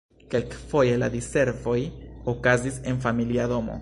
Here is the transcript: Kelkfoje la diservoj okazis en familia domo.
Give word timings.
Kelkfoje 0.33 0.95
la 1.03 1.09
diservoj 1.15 1.77
okazis 2.35 2.81
en 2.93 2.99
familia 3.05 3.47
domo. 3.55 3.69